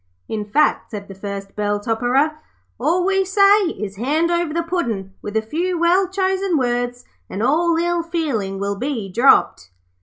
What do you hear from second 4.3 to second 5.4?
over the Puddin' with